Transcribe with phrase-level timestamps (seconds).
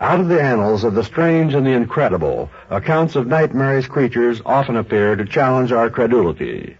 [0.00, 4.76] Out of the annals of the strange and the incredible, accounts of nightmarish creatures often
[4.76, 6.76] appear to challenge our credulity.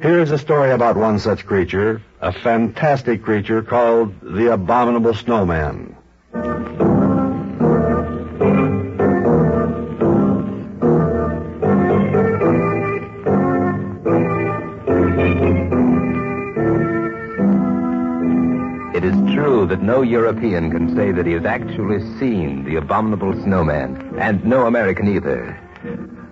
[0.00, 5.96] Here's a story about one such creature, a fantastic creature called the Abominable Snowman.
[19.72, 24.66] That no European can say that he has actually seen the abominable snowman, and no
[24.66, 25.58] American either.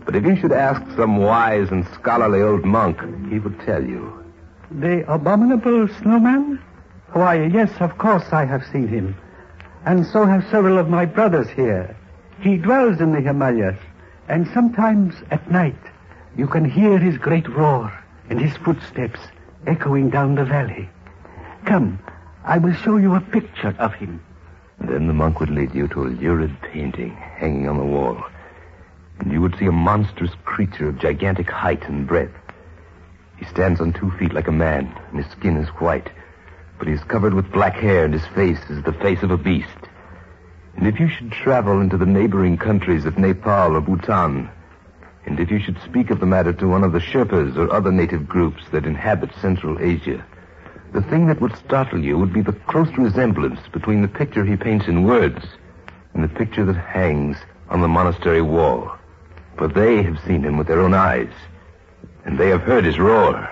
[0.04, 3.00] But if you should ask some wise and scholarly old monk,
[3.30, 4.12] he would tell you.
[4.70, 6.62] The abominable snowman?
[7.14, 9.16] Why, yes, of course I have seen him.
[9.86, 11.96] And so have several of my brothers here.
[12.42, 13.78] He dwells in the Himalayas,
[14.28, 15.80] and sometimes at night
[16.36, 17.90] you can hear his great roar
[18.28, 19.20] and his footsteps
[19.66, 20.90] echoing down the valley.
[21.64, 21.98] Come,
[22.50, 24.20] I will show you a picture of him.
[24.80, 28.20] Then the monk would lead you to a lurid painting hanging on the wall.
[29.20, 32.34] And you would see a monstrous creature of gigantic height and breadth.
[33.36, 36.10] He stands on two feet like a man, and his skin is white.
[36.80, 39.38] But he is covered with black hair, and his face is the face of a
[39.38, 39.68] beast.
[40.74, 44.50] And if you should travel into the neighboring countries of Nepal or Bhutan,
[45.24, 47.92] and if you should speak of the matter to one of the Sherpas or other
[47.92, 50.26] native groups that inhabit Central Asia,
[50.92, 54.56] the thing that would startle you would be the close resemblance between the picture he
[54.56, 55.44] paints in words
[56.14, 57.36] and the picture that hangs
[57.68, 58.90] on the monastery wall.
[59.56, 61.32] For they have seen him with their own eyes,
[62.24, 63.48] and they have heard his roar.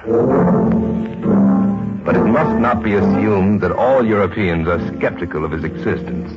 [2.04, 6.32] But it must not be assumed that all Europeans are skeptical of his existence.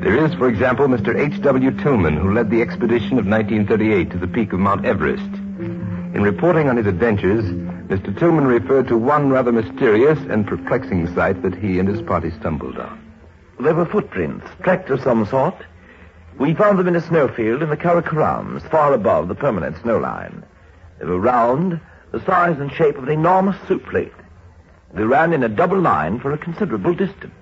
[0.00, 1.14] There is, for example, Mr.
[1.16, 1.70] H.W.
[1.82, 5.22] Tilman, who led the expedition of 1938 to the peak of Mount Everest.
[5.22, 7.44] In reporting on his adventures,
[7.88, 8.16] Mr.
[8.18, 12.76] Tilman referred to one rather mysterious and perplexing sight that he and his party stumbled
[12.78, 13.00] on.
[13.60, 15.54] There were footprints, tracked of some sort.
[16.36, 20.42] We found them in a snowfield in the Karakorams, far above the permanent snow line.
[20.98, 24.12] They were round, the size and shape of an enormous soup plate.
[24.92, 27.34] They ran in a double line for a considerable distance.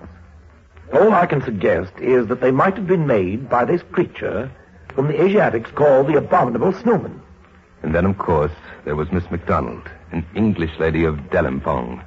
[0.93, 4.51] All I can suggest is that they might have been made by this creature
[4.93, 7.21] whom the Asiatics call the abominable snowman.
[7.83, 8.51] And then, of course,
[8.83, 12.03] there was Miss MacDonald, an English lady of Kalimpong.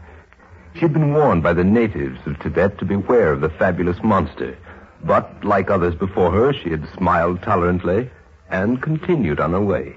[0.74, 4.56] She had been warned by the natives of Tibet to beware of the fabulous monster.
[5.04, 8.10] But, like others before her, she had smiled tolerantly
[8.50, 9.96] and continued on her way.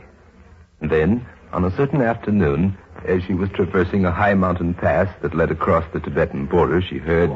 [0.81, 5.51] Then, on a certain afternoon, as she was traversing a high mountain pass that led
[5.51, 7.31] across the Tibetan border, she heard.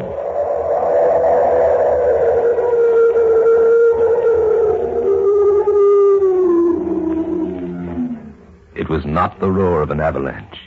[8.96, 10.58] Was not the roar of an avalanche.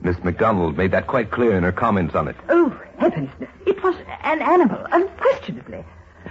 [0.00, 2.34] Miss MacDonald made that quite clear in her comments on it.
[2.48, 3.28] Oh, heavens.
[3.66, 5.84] It was an animal, unquestionably.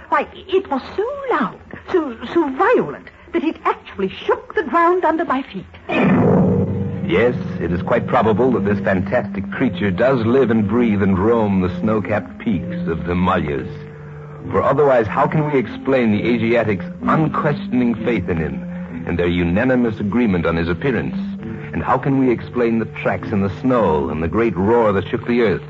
[0.08, 1.60] Why, it was so loud,
[1.92, 5.64] so, so violent, that it actually shook the ground under my feet.
[7.08, 11.60] Yes, it is quite probable that this fantastic creature does live and breathe and roam
[11.60, 13.70] the snow-capped peaks of the Himalayas.
[14.50, 18.69] For otherwise, how can we explain the Asiatics' unquestioning faith in him
[19.06, 21.16] and their unanimous agreement on his appearance?
[21.72, 25.08] And how can we explain the tracks in the snow and the great roar that
[25.08, 25.62] shook the earth?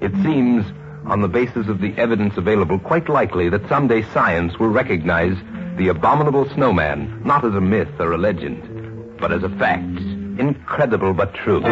[0.00, 0.64] It seems,
[1.06, 5.36] on the basis of the evidence available, quite likely that someday science will recognize
[5.76, 9.98] the abominable snowman not as a myth or a legend, but as a fact.
[10.38, 11.62] Incredible but true.